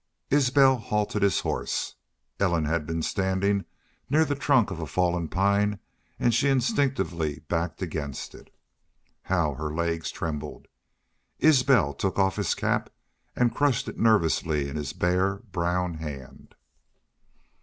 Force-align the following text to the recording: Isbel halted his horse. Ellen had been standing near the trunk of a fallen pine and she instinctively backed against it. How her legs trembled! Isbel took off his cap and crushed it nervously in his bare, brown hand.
Isbel 0.31 0.77
halted 0.77 1.21
his 1.21 1.41
horse. 1.41 1.93
Ellen 2.39 2.65
had 2.65 2.87
been 2.87 3.03
standing 3.03 3.65
near 4.09 4.25
the 4.25 4.33
trunk 4.33 4.71
of 4.71 4.79
a 4.79 4.87
fallen 4.87 5.27
pine 5.27 5.77
and 6.19 6.33
she 6.33 6.49
instinctively 6.49 7.41
backed 7.47 7.83
against 7.83 8.33
it. 8.33 8.51
How 9.21 9.53
her 9.53 9.71
legs 9.71 10.09
trembled! 10.09 10.67
Isbel 11.37 11.93
took 11.93 12.17
off 12.17 12.37
his 12.37 12.55
cap 12.55 12.89
and 13.35 13.53
crushed 13.53 13.87
it 13.87 13.99
nervously 13.99 14.67
in 14.67 14.75
his 14.75 14.91
bare, 14.91 15.35
brown 15.51 15.93
hand. 15.93 16.55